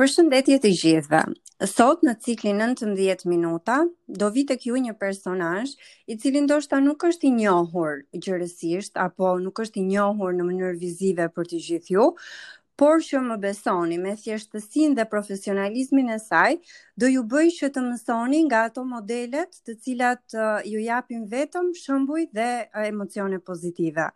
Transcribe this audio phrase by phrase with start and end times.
[0.00, 1.18] Përshëndetje të gjithëve.
[1.68, 3.74] Sot në ciklin 19 minuta
[4.20, 5.74] do vi tek ju një personazh
[6.08, 10.80] i cili ndoshta nuk është i njohur gjërësisht, apo nuk është i njohur në mënyrë
[10.80, 12.06] vizive për të gjithë ju,
[12.80, 16.56] por që më besoni me thjeshtsinë dhe profesionalizmin e saj
[16.96, 20.38] do ju bëjë që të mësoni nga ato modelet të cilat
[20.72, 22.48] ju japim vetëm shëmbuj dhe
[22.86, 24.08] emocione pozitive.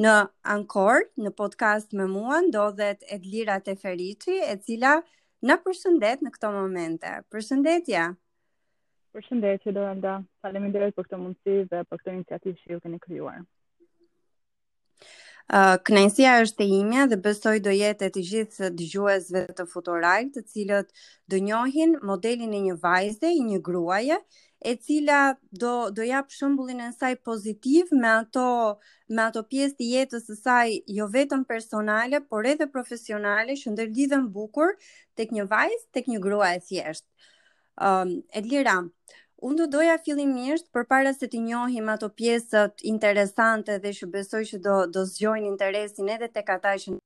[0.00, 0.10] Në
[0.46, 5.00] Ankor, në podcast me mua ndodhet Edlira Teferiçi, e cila
[5.48, 7.10] Në përshëndet në këto momente.
[7.32, 8.02] Përshëndetja.
[9.16, 10.18] Përshëndetje Dorinda.
[10.44, 13.38] Faleminderit për këtë mundësi dhe për këtë iniciativë që ju keni krijuar.
[15.50, 20.28] Uh, Kënaqësia është e imja dhe besoj do jetë e të gjithë dëgjuesve të Futural,
[20.36, 20.92] të cilët
[21.32, 24.20] do njohin modelin e një vajze, një gruaje,
[24.64, 28.46] e cila do do jap shembullin e saj pozitiv me ato
[29.16, 34.26] me ato pjesë të jetës së saj jo vetëm personale, por edhe profesionale, që ndërlidhen
[34.34, 34.74] bukur
[35.16, 37.06] tek një vajzë, tek një grua e thjesht.
[37.80, 38.76] Ëm um, Elira,
[39.48, 44.60] unë do doja fillimisht përpara se të njohim ato pjesët interesante dhe që besoj që
[44.68, 46.98] do do zgjojnë interesin edhe tek ata që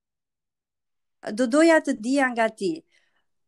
[1.39, 2.75] do doja të dija nga ti.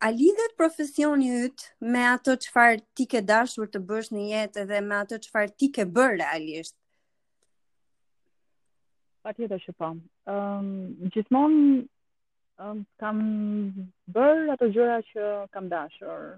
[0.00, 1.61] A lidhet profesioni yt
[1.92, 5.69] me ato çfarë ti ke dashur të bësh në jetë dhe me ato çfarë ti
[5.77, 6.75] ke bër realisht?
[9.24, 9.89] Patjetër që po.
[10.28, 10.69] Ëm um,
[11.14, 11.64] gjithmonë
[12.67, 13.22] um, kam
[14.19, 16.28] bër ato gjëra që kam dashur.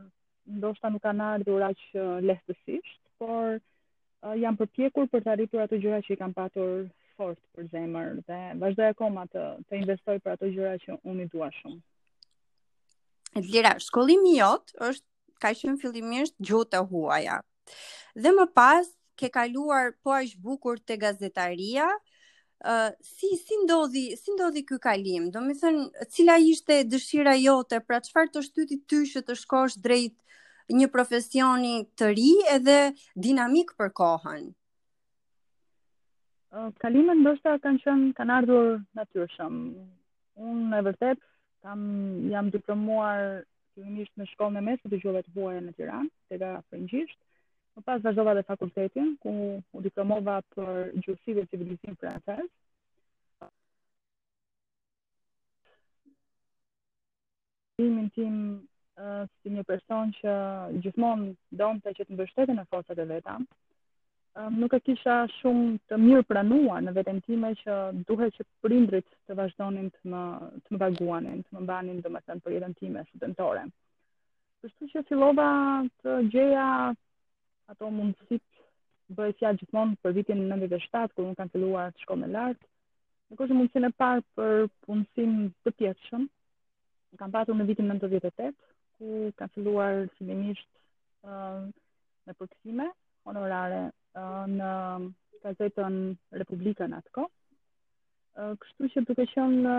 [0.59, 1.83] Ndoshta nuk kanë ardhur aq
[2.31, 6.87] lehtësisht, por uh, jam përpjekur për të arritur ato gjëra që i kam patur
[7.19, 11.33] fort për zemër dhe vazhdoj akoma të të investoj për ato gjëra që unë i
[11.35, 11.81] dua shumë.
[13.37, 15.07] E të lira, shkollimi jot është
[15.45, 17.41] ka shumë fillimisht gjuta huaja.
[18.17, 18.87] Dhe më pas,
[19.19, 21.89] ke kaluar po aq bukur te gazetaria.
[22.69, 25.29] ë uh, si si ndodhi si ndodhi ky kalim?
[25.31, 29.77] Do të thënë, cila ishte dëshira jote, pra çfarë të shtyti ty që të shkosh
[29.85, 30.17] drejt
[30.79, 32.79] një profesioni të ri edhe
[33.15, 34.49] dinamik për kohën?
[36.83, 39.55] Kalimet ndoshta kanë qenë kanë ardhur natyrshëm.
[40.51, 41.23] Unë e vërtet
[41.63, 41.81] kam
[42.31, 43.43] jam diplomuar
[43.75, 47.19] fillimisht në shkollën e mesme të gjuhëve të huaja në Tiranë, te ka frëngjisht.
[47.77, 49.33] Më pas vazhdova dhe fakultetin ku
[49.79, 52.49] u diplomova për gjuhësi dhe civilizim francez.
[57.79, 58.39] Timin tim
[58.99, 60.35] uh, si një person që
[60.83, 61.31] gjithmonë
[61.61, 63.37] donte që të mbështete në forcat e veta,
[64.55, 67.75] nuk e kisha shumë të mirë pranua në veten time që
[68.07, 70.23] duhet që prindrit të vazhdonin të më
[70.63, 73.65] të më paguanin, të më banin domethënë për jetën time studentore.
[74.63, 75.49] Kështu që fillova
[76.03, 76.67] të gjeja
[77.73, 82.31] ato mundësitë bëj fjalë gjithmonë për vitin 97 kur unë kanë filluar të shkoj më
[82.37, 82.63] lart.
[83.29, 85.33] Në kohë mundsinë e parë për punësim
[85.65, 86.25] të pjetshëm,
[87.19, 88.53] kam patur në vitin 98
[88.99, 90.69] ku kanë filluar fillimisht
[91.27, 91.67] ë uh,
[92.27, 92.91] me përkthime
[93.29, 93.89] honorare
[94.59, 94.71] në
[95.45, 95.97] gazetën
[96.41, 97.27] Republikën atë ko.
[98.63, 99.75] Kështu që duke qënë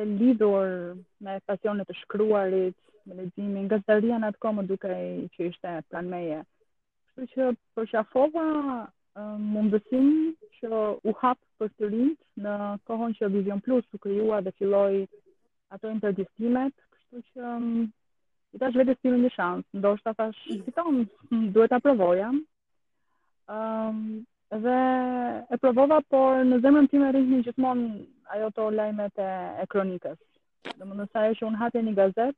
[0.00, 2.76] e lidhur me pasionet e shkruarit,
[3.06, 4.96] me ledzimin, gazetaria në atë ko më duke
[5.36, 6.42] që ishte planmeje.
[7.14, 8.46] Kështu që për përqafova
[9.52, 10.10] mundësim
[10.58, 12.56] që u hapë për të rinjë në
[12.88, 15.02] kohon që Vision Plus u kryua dhe filloj
[15.74, 17.82] ato interdistimet, kështu që mm,
[18.56, 20.58] i tash vetës tim një shansë, ndoshta tash mm.
[20.66, 20.98] fiton,
[21.54, 22.28] duhet ta provoja,
[23.48, 24.80] Um, dhe
[25.50, 28.02] e provova, por në zemrën time rrinjë një gjithmonë
[28.36, 29.30] ajo të lajmet e,
[29.62, 30.18] e kronikës.
[30.78, 32.36] Dhe më nësa e që unë hatë një gazet,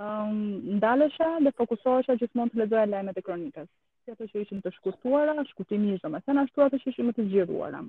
[0.00, 0.40] um,
[0.78, 3.68] ndalesha dhe fokusohesha gjithmonë të ledoja lajmet e kronikës.
[4.02, 7.14] Si ato që ishin të shkurtuara, shkutimi ishë, me thena ashtu ato që ishin më
[7.20, 7.84] të gjithuara.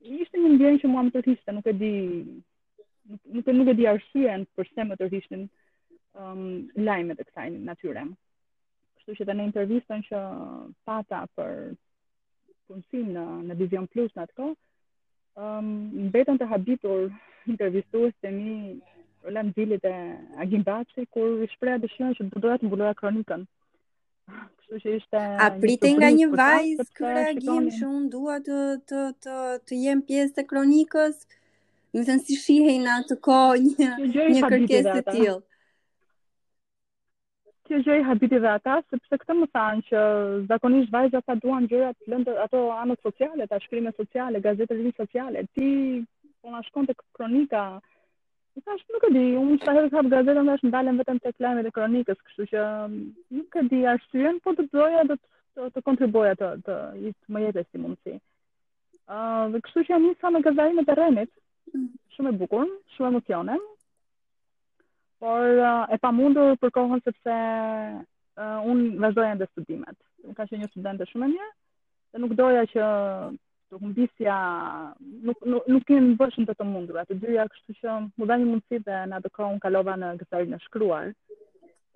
[0.00, 1.94] Ishte një ndjenjë që mua më tërhishte, nuk e di
[3.36, 5.44] nuk e nuk e di arsyen përse më tërhishtin
[6.18, 6.48] um, ehm,
[6.88, 8.02] lajmet e kësaj natyre
[9.06, 10.20] kështu që dhe në intervjistën që
[10.86, 11.52] pata për
[12.66, 14.54] punësim në, në Vision Plus në atë kohë,
[15.38, 15.68] um,
[16.06, 17.04] në betën të habitur
[17.46, 18.56] intervjistuës të mi
[19.24, 19.92] Rolan Dili dhe
[20.42, 23.46] Agim Baci, kur i shpreja dëshion që do dhe të mbuloja kronikën.
[24.26, 25.22] Kështu që ishte...
[25.38, 28.58] A pritin nga një vajzë kërë Agim që unë dua të,
[28.90, 29.38] të, të,
[29.68, 31.26] të jem pjesë të kronikës?
[31.96, 33.90] në thënë si shihej në atë ko një,
[34.34, 35.38] një kërkes të tjilë
[37.66, 40.00] kjo gjë i habiti dhe ata, sepse këtë më thanë që
[40.52, 45.42] zakonisht vajzat sa duan gjërat lëndë ato anët sociale, ta shkrimet sociale, gazetet rinë sociale,
[45.56, 45.70] ti
[46.42, 47.64] po na shkon tek kronika,
[48.56, 51.20] më thash nuk e di, unë që ta të hapë gazetë, më thash në vetëm
[51.24, 53.04] të lajmet e kronikës, kështu që mm,
[53.40, 55.26] nuk e di, ashtë po të doja dhe të,
[55.58, 58.16] të, të kontribuja të, të, të më jetës si mundësi.
[59.06, 61.32] Uh, dhe kështu që janë një sa me gazarinë të rëmit,
[61.74, 61.88] mm.
[62.14, 62.46] shumë e
[62.94, 63.58] shumë emocione
[65.18, 69.96] por uh, e pa mundur për kohën sepse uh, unë vazhdoja ndë studimet.
[70.36, 71.50] Ka që një studente shumë e mirë,
[72.12, 72.86] dhe nuk doja që
[73.70, 74.36] të humbisja,
[75.26, 78.48] nuk, nuk, nuk kemë bëshën të të mundur, të dyja kështu që mu dhe një
[78.50, 81.12] mundësi dhe në atë kohën kalova në gëzarin e shkruar,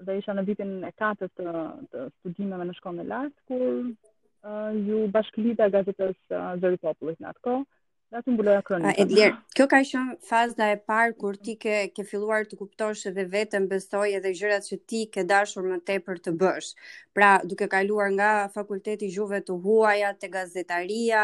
[0.07, 4.73] dhe isha në vitin e katërt të, të studimeve në shkollën e lartë, kur uh,
[4.89, 7.59] ju bashkëlida gazetës uh, Zëri Popullit natko.
[7.59, 7.69] kohë,
[8.11, 8.89] Lasim buloj akronin.
[8.91, 13.05] A Edler, kjo ka qen faza e parë kur ti ke ke filluar të kuptonsh
[13.11, 16.71] edhe veten besoj edhe gjërat që ti ke dashur më tepër të bësh.
[17.15, 21.23] Pra, duke kaluar nga fakulteti i juve të huaja te gazetaria,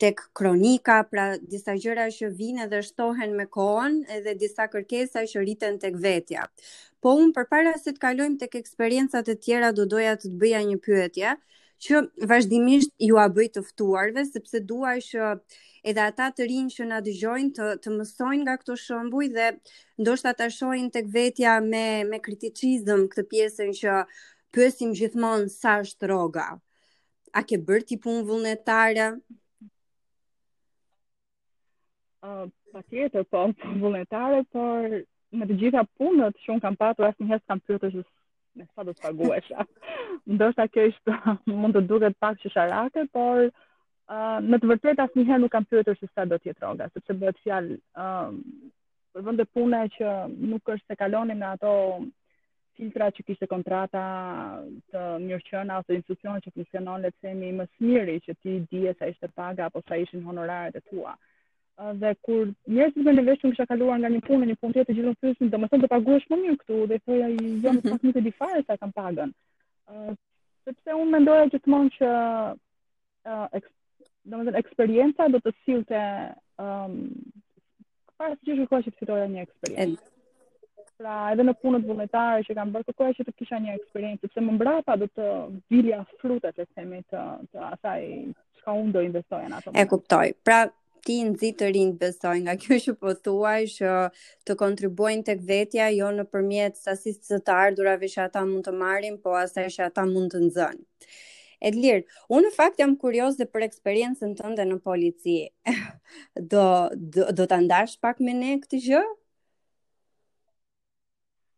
[0.00, 5.44] tek kronika, pra disa gjëra që vijnë dhe shtohen me kohën, edhe disa kërkesa që
[5.44, 6.48] rriten tek vetja.
[7.04, 10.64] Po un përpara se të kalojmë tek eksperiencat e tjera do doja të të bëja
[10.72, 11.26] një pyetje.
[11.28, 11.36] Ja?
[11.80, 15.28] që vazhdimisht ju a bëj të ftuarve sepse duaj që
[15.90, 19.46] edhe ata të rinë që na dëgjojnë të të mësojnë nga këto shembuj dhe
[20.04, 23.96] ndoshta ta shohin tek vetja me me kritikizëm këtë pjesën që
[24.54, 26.46] pyesim gjithmonë sa është rroga.
[27.38, 29.06] A ke bërë ti punë vullnetare?
[32.20, 33.24] Ëh, uh, po,
[33.62, 34.98] punë vullnetare, por
[35.38, 38.02] me të gjitha punët që un kam patur asnjëherë s'kam pyetur se
[38.74, 39.52] sa do të paguhesh.
[40.30, 41.14] ndoshta kjo është
[41.60, 46.08] mund të duket pak shisharake, por uh, në të vërtet asnjëherë nuk kam pyetur se
[46.14, 48.40] sa do të jetë rroga, sepse bëhet fjalë um,
[49.14, 50.14] për vende pune që
[50.52, 51.74] nuk është se kalonin në ato
[52.78, 54.02] filtra që kishte kontrata
[54.92, 59.10] të mirëqëna ose institucion që funksionon le të themi më smiri që ti dije sa
[59.12, 61.12] ishte paga apo sa ishin honoraret e tua.
[62.00, 65.18] Dhe kur njerëzit me nevesh kisha kaluar nga një punë në një punë tjetër gjithmonë
[65.20, 68.64] thyesin, domethënë të paguhesh më mirë këtu dhe thoya jo më pak më të difare
[68.66, 69.32] sa kam pagën
[70.66, 73.70] sepse unë mendoja gjithmonë që uh, eks,
[74.62, 76.04] eksperienca do të sillte
[76.60, 76.98] ëm um,
[78.20, 80.10] para gjithë kohë që të fitoja një eksperiencë.
[81.00, 84.42] Pra, edhe në punët vullnetare që kam bërë, kërkoja që të kisha një eksperiencë, sepse
[84.44, 85.28] më mbrapa do të
[85.72, 88.02] vilja frutat e semit të, ataj, asaj
[88.58, 89.72] që ka unë do investoja në ato.
[89.72, 90.26] E kuptoj.
[90.44, 90.58] Pra,
[91.06, 93.92] ti në zi të rinë besoj nga kjo që po thuaj që
[94.48, 98.74] të kontribuojnë të këvetja jo në përmjet sasisë të të ardurave që ata mund të
[98.82, 100.80] marim, po asaj që ata mund të nëzën.
[101.68, 105.40] Edlir, unë në fakt jam kurios dhe për eksperiencën tënde në polici.
[106.52, 106.64] do
[106.94, 109.02] do, do të ndash pak me ne këtë gjë?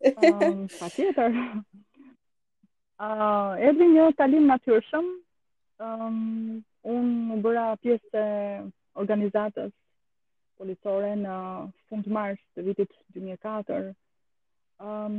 [0.02, 1.38] um, pa tjetër.
[3.02, 5.12] Uh, edhe një talim natyrshëm.
[5.82, 6.18] Um,
[6.86, 8.22] unë më bëra pjesë
[8.98, 9.70] organizatës
[10.58, 11.36] politore në
[11.88, 13.92] fund mars të vitit 2004.
[14.82, 15.16] Um,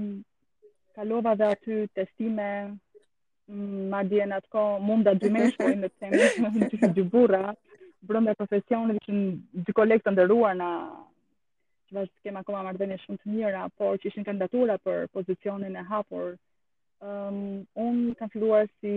[0.95, 5.75] kalova dhe aty testime mm, ma dje në atë ko munda po dy me në
[5.85, 7.53] të temi në dy burra
[8.03, 13.21] brënda profesionit që në dy të ndërrua në që vazhë të kema koma mardhenje shumë
[13.21, 16.33] të njëra por që ishën kandidatura për pozicionin e hapur
[16.99, 18.93] um, unë kanë filluar si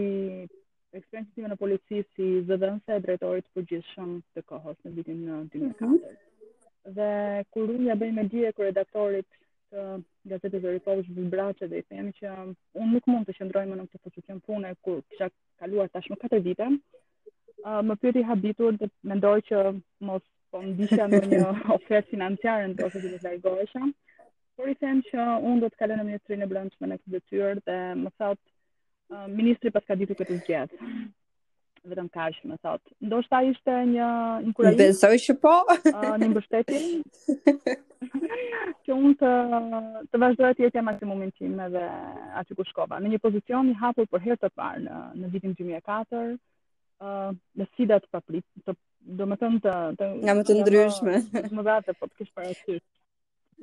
[0.99, 5.65] eksperiencë në polici si zëdhënës e drejtorit gjithë përgjithshëm të kohës në vitin 2004.
[5.65, 6.95] Mm -hmm.
[6.97, 7.11] Dhe
[7.55, 9.29] kur unë ja bëj me dije kur redaktorit
[9.73, 9.83] të
[10.33, 12.29] gazetës së Republikës në Braçë dhe i themi që
[12.81, 15.29] unë nuk mund të qëndroj më në këtë pozicion pune kur kësha
[15.61, 16.67] kaluar tashmë katër vite,
[17.67, 19.57] uh, më pyeti habitur dhe mendoj që
[20.09, 21.41] mos po ndisha në një
[21.79, 23.83] ofertë financiare ndoshta që më largohesha.
[24.57, 25.17] Por i them që
[25.49, 28.47] unë do të kalë në mjetërin e blëndshme në këtë dhe dhe më thotë
[29.29, 30.75] ministri pas ka ditu këtë zgjedh.
[31.87, 32.81] Vetëm kaq më thot.
[33.07, 34.07] Ndoshta ishte një
[34.49, 34.79] inkurajim.
[34.81, 35.53] besoj që po.
[36.19, 37.05] Në mbështetjen.
[38.87, 39.31] që unë të,
[40.11, 41.85] të vazhdoj të jetë maksimumin tim edhe
[42.41, 42.99] ashtu ku shkova.
[43.01, 46.27] Në një pozicion i hapur për herë të parë në në vitin 2004 ë,
[47.07, 47.31] uh,
[47.73, 48.75] sfida të paprit, të
[49.21, 51.15] domethën të të nga më të ndryshme.
[51.57, 52.81] Më vjen po të kish para sy.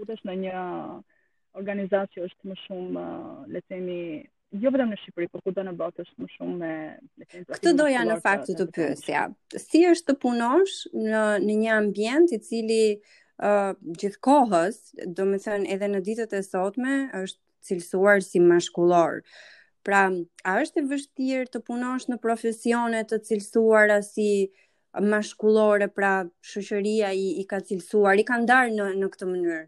[0.01, 0.55] Udhës në një
[1.59, 3.99] organizatë që është më shumë, uh, le të themi,
[4.53, 8.17] jo vetëm në Shqipëri, por kudo në botë është më shumë me Këtë doja në
[8.23, 9.23] fakt të të pyesja.
[9.61, 14.77] Si është të punosh në në një ambient i cili uh, gjithkohës,
[15.15, 19.21] do të thënë edhe në ditët e sotme është cilësuar si mashkullor.
[19.83, 20.05] Pra,
[20.47, 24.29] a është e vështirë të punosh në profesione të cilësuara si
[24.95, 26.13] mashkullore, pra
[26.45, 29.63] shoqëria i, i ka cilësuar, i ka ndarë në në këtë mënyrë?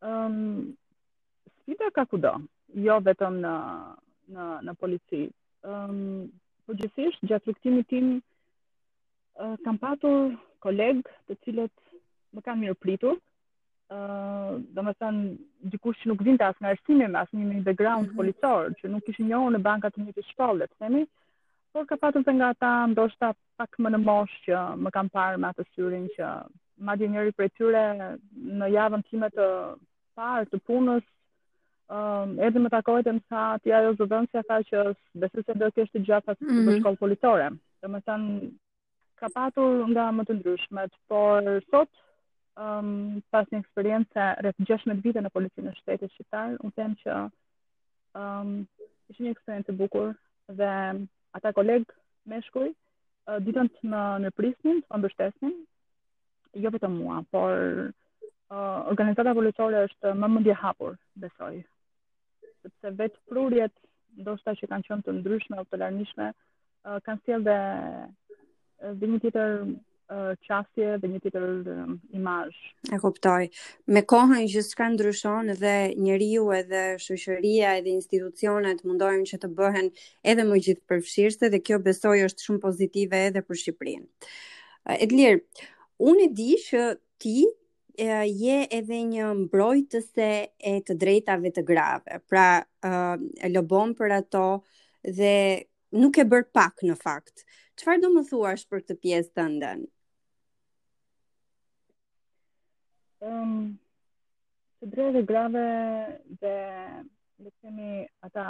[0.00, 0.78] Um,
[1.70, 2.34] Ide ka kudo,
[2.84, 3.50] jo vetëm në,
[4.34, 5.20] në, në polici.
[5.62, 6.00] Um,
[6.66, 8.08] po gjithisht, gjatë rukëtimi tim,
[9.38, 10.32] uh, kam patur
[10.66, 11.94] kolegë të cilët
[12.34, 13.12] më kanë mirë pritu,
[13.92, 18.16] uh, më dikush që nuk vinte asë nga ështimi, asë një një background mm -hmm.
[18.18, 21.06] policor, që nuk ishë njohë në bankat një të shkollet, themi,
[21.72, 25.38] por ka patur të nga ta ndoshta pak më në moshë që më kanë parë
[25.38, 26.26] me atë syrin që
[26.86, 27.84] madje njëri prej tyre
[28.58, 29.46] në javën time të
[30.18, 31.06] parë të punës
[31.90, 34.82] um, edhe më takohet e më sa tja jo zëvën si a tha që
[35.22, 36.78] besi se do kështë të gjatë atë mm -hmm.
[36.80, 37.48] shkollë politore.
[37.82, 38.50] Dhe me tanë
[39.20, 41.90] ka patur nga më të ndryshmet, por sot
[42.56, 47.12] um, pas një eksperiencë rreth 16 vite në policinë në shtetit shqiptar, unë them që
[48.22, 48.66] um,
[49.08, 50.14] ishte një eksperiencë e bukur
[50.58, 50.70] dhe
[51.36, 51.82] ata koleg
[52.30, 55.54] meshkuj shkuj, ditën të në në prisnin, të mbështesnin,
[56.62, 57.52] jo vetëm mua, por
[58.50, 61.64] uh, organizata policore është më mendje hapur, besoj
[62.62, 63.74] sepse vetë prurjet,
[64.20, 66.30] ndoshta që kanë qënë të ndryshme o të larnishme,
[66.86, 67.60] uh, kanë sjellë dhe,
[69.00, 69.56] dhe një tjetër
[70.42, 71.44] qasje dhe një tjetër
[72.18, 72.56] imazh.
[72.90, 73.44] E kuptoj.
[73.94, 79.92] Me kohën që ndryshon dhe njeriu edhe shoqëria edhe institucionet mundohen që të bëhen
[80.32, 84.04] edhe më gjithë përfshirëse dhe kjo besoj është shumë pozitive edhe për Shqipërinë.
[84.98, 85.44] Edlir,
[86.02, 86.82] unë e di që
[87.22, 87.36] ti
[88.24, 92.20] je edhe një mbrojtëse e të drejtave të grave.
[92.28, 94.44] Pra, e, lobon për ato
[95.04, 95.32] dhe
[96.00, 97.44] nuk e bërë pak në fakt.
[97.76, 99.84] Qëfar do më thuash për të pjesë të ndën?
[103.28, 103.56] Um,
[104.80, 105.64] të drejtë grave
[106.40, 106.56] dhe
[107.44, 107.88] le të
[108.28, 108.46] ata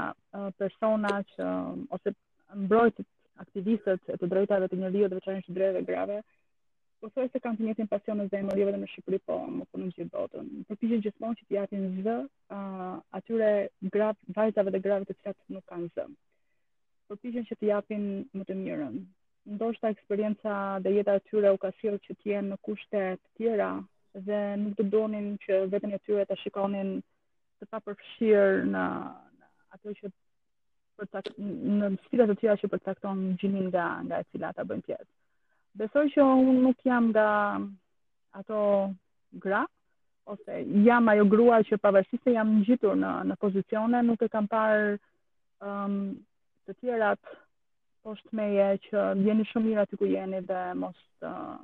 [0.58, 1.48] persona që
[1.94, 2.12] ose
[2.58, 3.08] mbrojtët
[3.42, 6.20] aktivistët e të drejtave të njerëzve të veçanërisht të drejtave grave,
[7.00, 9.64] po thoj se kanë të njëtin pasion në zemër, jo vetëm në Shqipëri, po më
[9.72, 10.48] punë në gjithë botën.
[10.68, 12.16] Më gjithmonë që t'jatin zë,
[12.56, 13.48] uh, atyre
[13.94, 16.04] gratë, vajzave dhe gratë të cilat nuk kanë zë.
[17.08, 18.04] Përpishin që japin
[18.36, 18.98] më të mirën.
[19.54, 20.54] Ndoshta eksperienca
[20.84, 23.70] dhe jeta atyre u ka sjell që të jenë në kushte të tjera
[24.26, 26.92] dhe nuk të donin që vetëm atyre ta shikonin
[27.60, 28.84] të pa përfshirë në,
[29.72, 30.12] ato që
[31.00, 35.10] përta, në stilat të tjera që përcakton gjinin nga nga e cila ata bëjnë pjesë
[35.78, 37.26] besoj që unë nuk jam nga
[38.38, 38.62] ato
[39.42, 39.64] gra,
[40.30, 44.46] ose jam ajo grua që pavarësisht se jam ngjitur në në pozicione, nuk e kam
[44.52, 44.94] parë
[45.64, 46.16] ëm um,
[46.68, 47.32] të tjerat
[48.06, 51.58] poshtë meje që jeni shumë mirë aty ku jeni dhe mos uh,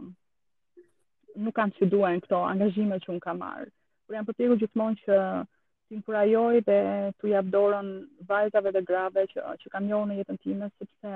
[1.37, 3.71] nuk kanë që duen këto angazhime që unë kam marë.
[4.07, 6.79] Por jam përpjegu gjithmonë që të inkurajoj dhe
[7.21, 7.91] të jabdorën
[8.29, 11.15] vajzave dhe grave që, që kam njohë në jetën time, sepse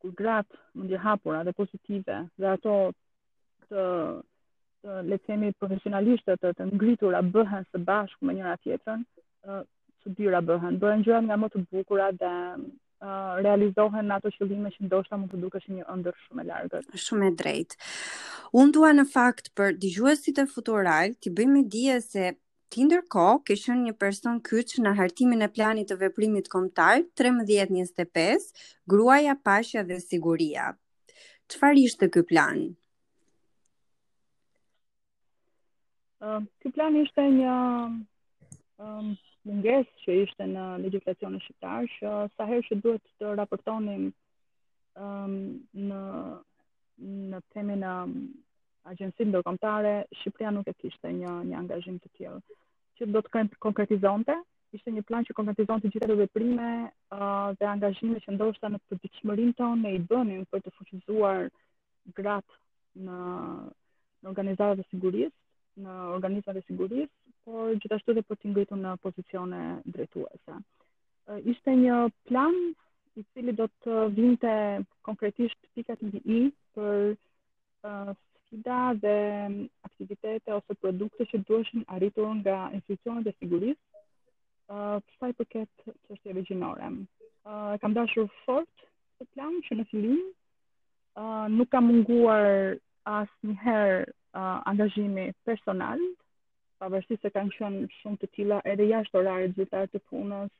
[0.00, 2.74] kur gratë mund ndje hapura dhe pozitive, dhe ato
[3.70, 3.84] të,
[4.82, 9.02] të le të themi profesionalisht të, të ngritura bëhen së bashku me njëra tjetërën,
[10.00, 14.72] të dyra bëhen, bëhen gjëra nga më të bukura dhe uh, realizohen në ato qëllime
[14.76, 16.88] që ndoshta mund të dukesh një ëndër shumë e largët.
[17.06, 17.80] Shumë e drejtë.
[18.56, 22.30] Unë dua në fakt për dëgjuesit e futural bëj bëjmë dije se
[22.74, 28.68] Ti ndërkohë ke qenë një person kyç në hartimin e planit të veprimit kombëtar 1325,
[28.92, 30.68] gruaja Pasha dhe Siguria.
[31.54, 32.60] Çfarë ishte ky plan?
[36.28, 37.56] Um, ky plan ishte një
[38.86, 39.10] um,
[39.50, 44.06] mungesë që ishte në legjislacionin shqiptar që sa herë që duhet të raportonim
[45.08, 45.34] um,
[45.90, 46.02] në
[47.34, 47.96] në temën e
[48.88, 52.38] agjensi ndërkombëtare, Shqipëria nuk e kishte një një angazhim të tillë.
[52.98, 54.34] Që do të konkretizonte,
[54.76, 56.68] ishte një plan që konkretizonte gjithë ato veprime
[57.16, 61.48] uh, dhe angazhime që ndoshta në përditshmërinë tonë ne i bënin për të fuqizuar
[62.16, 63.20] gratë në
[64.20, 65.32] në organizatat e sigurisë,
[65.80, 67.08] në organizatat e sigurisë,
[67.48, 70.56] por gjithashtu edhe për të ngritur në pozicione drejtuese.
[71.30, 72.56] Uh, ishte një plan
[73.16, 74.52] i cili do të vinte
[75.08, 76.40] konkretisht pikat një i
[76.76, 78.12] për uh,
[78.50, 79.16] sfida dhe
[79.48, 83.80] mm, aktivitete ose produkte që duheshin arritur nga institucionet e sigurisë
[84.74, 86.90] uh, sa i përket çështjeve gjinore.
[87.46, 88.86] Uh, kam dashur fort
[89.20, 92.74] të plan që në fillim uh, nuk kam munguar
[93.12, 96.02] asnjëherë uh, angazhimi personal,
[96.82, 100.50] pavarësisht se kanë qenë shumë të tilla edhe jashtë orarit zyrtar të punës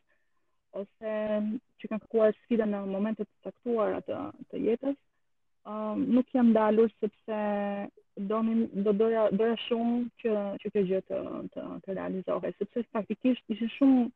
[0.79, 4.21] ose që kanë kërkuar sfida në momente të caktuara të,
[4.51, 4.99] të jetës
[5.95, 7.41] nuk jam dalur sepse
[8.29, 8.39] do
[8.85, 11.21] do doja doja shumë që që kjo gjë të
[11.53, 14.07] të, të realizohej sepse praktikisht ishte shumë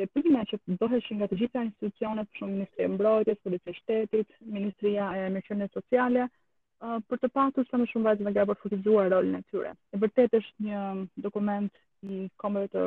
[0.00, 4.28] veprime që doheshin nga të gjitha institucionet, për shumë Ministri e Mbrojtjes, Policia e Shtetit,
[4.40, 6.26] Ministria e Mirëqenies Sociale,
[7.10, 9.74] për të pasur sa më shumë vajzë me grabë fokusuar rolin e tyre.
[9.92, 10.82] E vërtet është një
[11.26, 11.68] dokument
[12.08, 12.86] i Kombeve të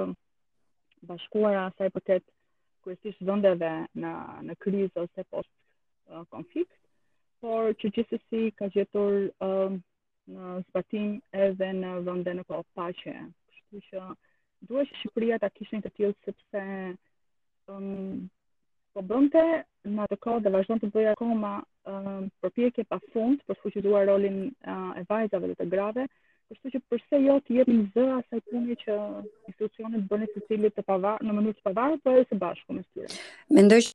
[1.12, 2.25] Bashkuara sa i përket
[2.84, 4.16] kryesisht vendeve në
[4.50, 5.54] në krizë ose post
[6.34, 6.74] konflikt
[7.44, 9.74] por që gjithës si ka gjetur uh,
[10.32, 13.15] në zbatim edhe në vënde në kohë pache.
[13.70, 14.06] Kështu
[14.70, 16.63] duhe që Shqipëria ta kishin të tjilë sepse
[17.70, 18.25] um,
[18.96, 19.46] po bënte
[19.86, 21.58] në atë kohë dhe vazhdojnë të bëjë akoma
[21.92, 26.08] um, përpjekje pa fund për duha rolin uh, e vajzave dhe të grave,
[26.50, 28.96] kështu që përse jo të në zë asaj puni që
[29.51, 32.84] institucionet bënë të cilit të pavarë, në mënyrë të pavarë, po e se bashku me
[32.86, 33.22] së tjere.
[33.50, 33.94] Mendoj që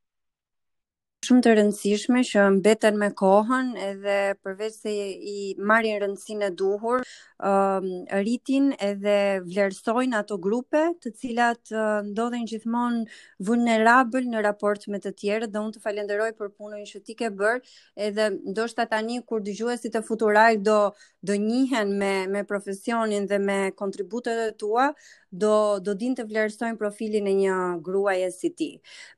[1.30, 5.34] shumë të rëndësishme që mbeten me kohën edhe përveç se i
[5.70, 7.04] marrin rëndësinë e duhur,
[7.46, 7.84] um,
[8.18, 9.14] rritin edhe
[9.46, 13.04] vlerësojnë ato grupe të cilat uh, ndodhen gjithmonë
[13.46, 17.30] vulnerabël në raport me të tjerët dhe unë të falenderoj për punën që ti ke
[17.38, 17.62] bërë
[18.08, 20.80] edhe ndoshta tani kur dëgjuesit e futuraj do
[21.28, 24.88] do njihen me me profesionin dhe me kontributet e tua,
[25.30, 28.70] do do din të vlerësojnë profilin e një gruaje si ti.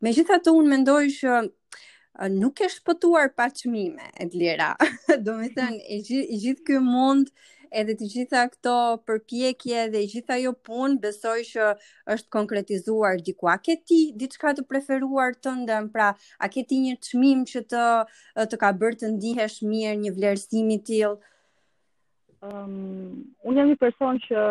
[0.04, 1.40] Megjithatë unë mendoj që
[2.28, 4.76] nuk e shpëtuar pa qmime, e lira.
[5.25, 7.31] Do me thënë, i gjithë gjith kjo mund,
[7.73, 8.75] edhe të gjitha këto
[9.09, 11.71] përpjekje dhe i gjitha jo punë, besoj që
[12.16, 13.49] është konkretizuar diku.
[13.49, 17.64] A ke ti diçka të preferuar të ndëm, pra a ke ti një qmim që
[17.73, 17.87] të,
[18.52, 21.16] të ka bërë të ndihesh mirë një vlerësimi t'il?
[22.42, 23.16] Um, ehm,
[23.49, 24.45] unë jam një person që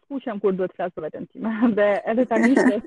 [0.00, 1.52] skuqem kur duhet të për veten time.
[1.78, 2.80] Dhe edhe tani që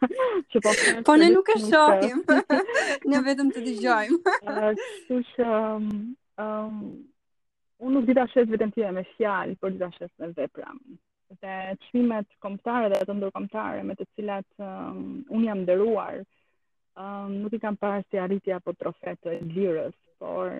[0.54, 0.74] që po.
[1.08, 2.22] Po ne nuk e shohim.
[3.10, 4.34] ne vetëm të dëgjojmë.
[4.44, 5.48] Kështu që
[7.80, 10.70] unë nuk dita ta vetën veten time me fjalë, por dita shes me vepra.
[11.42, 16.20] Dhe çmimet komptare dhe ato ndërkomptare me të cilat unë jam nderuar,
[17.34, 20.52] nuk i kam parë si arritje apo trofe të lirës, por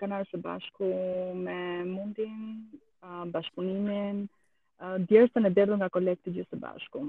[0.00, 0.88] kanarë së bashku
[1.44, 2.40] me mundin,
[3.06, 4.24] uh, bashkëpunimin,
[5.06, 7.02] djersën e derdhur nga kolekti gjithë së bashku.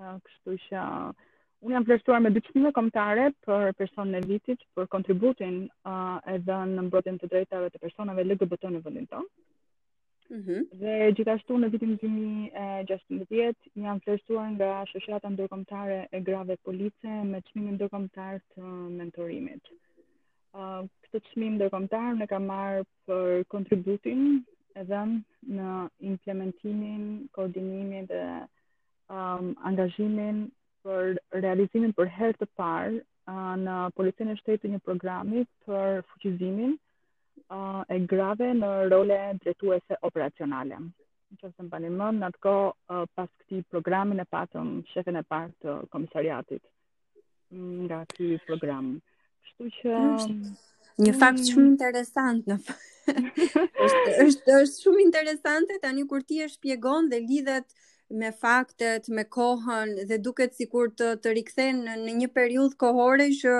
[0.00, 1.26] Uh, kështu që uh,
[1.64, 5.58] unë jam vlerësuar me 2 qmime kombëtare për personën e vitit, për kontributin
[5.90, 9.46] uh, edhe në mbrotin të drejtave të personave LGBT në vëndin tonë.
[10.34, 10.64] Mm -hmm.
[10.82, 17.76] Dhe gjithashtu në vitin 2016 jam flersuar nga shëshirata ndërkomtare e grave police me qmime
[17.76, 18.62] ndërkomtar të
[18.98, 19.70] mentorimit.
[20.56, 24.40] Uh, këtë qmime ndërkomtar në kam marë për kontributin
[24.80, 25.00] edhe
[25.56, 25.74] në
[26.12, 27.04] implementimin,
[27.36, 30.44] koordinimin dhe um, angazhimin
[30.84, 36.74] për realizimin për herë të parë uh, në policinë e shtetë një programi për fuqizimin
[36.74, 40.80] uh, e grave në role drejtuese operacionale.
[40.82, 45.24] Në që se më në të ko uh, pas këti programin e patëm shefin e
[45.34, 46.62] parë të komisariatit
[47.50, 48.94] mm, nga këti program.
[49.46, 49.98] Kështu që...
[49.98, 50.62] Mm -hmm.
[51.02, 51.46] Një fakt mm.
[51.46, 52.58] shumë interesant në
[53.84, 57.66] është është është shumë interesante tani kur ti e shpjegon dhe lidhet
[58.20, 63.26] me faktet, me kohën dhe duket sikur të të rikthen në, në një periudhë kohore
[63.40, 63.56] që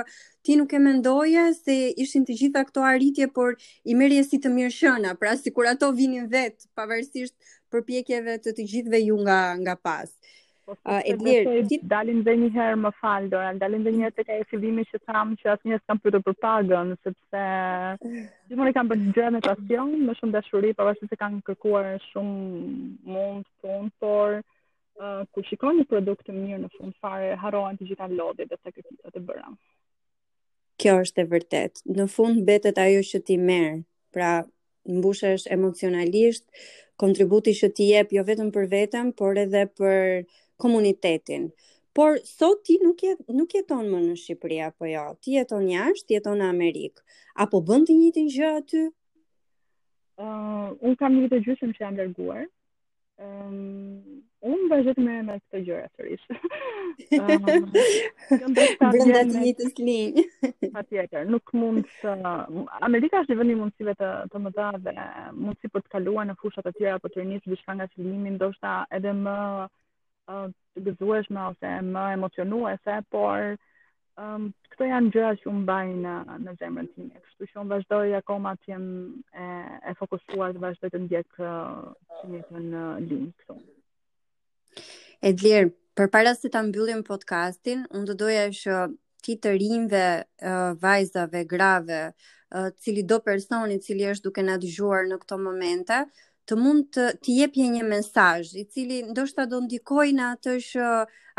[0.47, 3.57] ti nuk e mendoje se ishin të gjitha këto arritje, por
[3.91, 7.37] i merje si të mirë shëna, pra sikur ato vinin vetë, pavarësisht
[7.75, 10.13] përpjekjeve të të gjithve ju nga, nga pas
[11.09, 11.79] e dhirë, ti...
[11.91, 14.85] Dalin dhe një herë më falë, Dora, dalin dhe një herë të ka e fillimi
[14.89, 17.43] që tham që asë njës kam për pagën, sepse
[18.01, 21.91] që mëri kam bërë gjërë me asion, më shumë dashuri, pa vashë se kanë kërkuar
[22.11, 22.63] shumë
[23.13, 27.91] mund, punë, por uh, ku shikon një produkt të mirë në fund fare, harohen të
[27.93, 29.53] gjitha lodit dhe këtë të bëra.
[30.81, 31.85] Kjo është e vërtet.
[31.87, 33.85] Në fund betet ajo që ti merë,
[34.17, 34.33] pra
[34.91, 36.43] mbushesh emocionalisht,
[37.01, 41.51] kontributi që ti jep jo vetëm për vetëm, por edhe për komunitetin.
[41.95, 45.05] Por sot ti nuk je nuk jeton më në Shqipëri apo jo?
[45.23, 47.03] Ti jeton jashtë, jeton në Amerikë.
[47.47, 48.83] Apo bën të njëjtin gjë aty?
[48.85, 48.93] Ëh,
[50.19, 52.43] ehm, uh, un kam një të gjyshëm që jam larguar.
[53.23, 56.25] Ëm, ehm, um, un vazhdoj me me këtë gjë sërish.
[57.15, 60.25] Ëm, um, brenda të njëjtës linjë.
[60.81, 62.17] Patjetër, nuk mund të
[62.83, 64.99] Amerika është një vend mundësive të të mëdha dhe
[65.39, 68.35] mundësi për të kaluar në fusha po të tjera apo të rinisë diçka nga fillimi,
[68.35, 69.39] ndoshta edhe më
[70.31, 70.49] uh,
[70.85, 73.55] gëzueshme ose më emocionuese, por
[74.21, 76.15] um, këto janë gjëra që unë bajnë në,
[76.47, 77.09] në zemrën tim.
[77.11, 77.23] një.
[77.29, 78.89] Kështu që unë vazhdoj e koma të jem
[79.33, 79.47] e,
[79.93, 83.59] e fokusuar të vazhdoj të ndjek uh, që një të uh, në linë këto.
[85.25, 88.79] Edlir, për para se të mbyllim podcastin, unë të doja shë
[89.25, 90.07] ti të rinjve,
[90.45, 96.03] uh, vajzave, grave, uh, cili do personi cili është duke në dëgjuar në këto momente,
[96.49, 100.89] të mund të të jepje një mesazh i cili ndoshta do ndikoj në atë që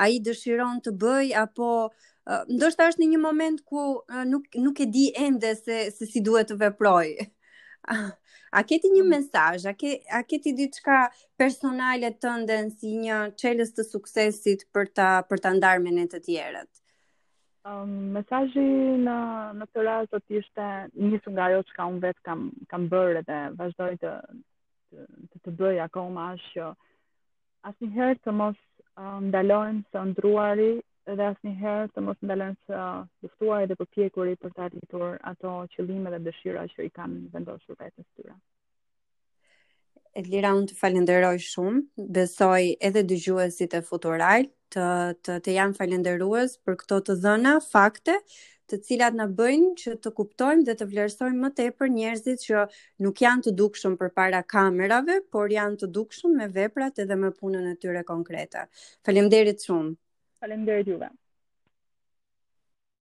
[0.06, 1.68] ai dëshiron të bëj apo
[2.56, 3.84] ndoshta është në një moment ku
[4.32, 7.12] nuk nuk e di ende se se si duhet të veproj.
[8.56, 9.10] A keti një mm.
[9.12, 11.00] mesazh, a, ke, a keti diçka
[11.42, 16.22] personale të ndenë si një qeles të suksesit për ta, për ta ndarmen ne të
[16.24, 16.72] tjerët?
[17.68, 18.64] Um, mesajji
[19.04, 19.18] në,
[19.60, 23.26] në të rrasë do t'ishte njësë nga jo që ka unë vetë kam, kam bërë
[23.28, 24.16] dhe vazhdoj të,
[25.46, 26.72] të bëj akoma është që
[27.70, 28.60] asnjëherë uh, të mos
[29.28, 30.70] ndalojmë të së ndruari
[31.12, 32.84] dhe asnjëherë të mos ndalojmë së
[33.26, 38.08] luftuari dhe përpjekuri për të arritur ato qëllime dhe dëshira që i kanë vendosur vetes
[38.18, 38.34] tyre.
[40.16, 41.82] Edlira, unë të falenderoj shumë,
[42.18, 44.86] besoj edhe dëgjuesit e futural, të,
[45.28, 48.16] të, të janë falenderues për këto të dhëna fakte,
[48.72, 52.64] të cilat na bëjnë që të kuptojmë dhe të vlerësojmë më tepër njerëzit që
[53.08, 57.70] nuk janë të dukshëm përpara kamerave, por janë të dukshëm me veprat edhe me punën
[57.74, 58.66] e tyre konkrete.
[59.08, 59.94] Faleminderit shumë.
[60.46, 61.16] Faleminderit juve.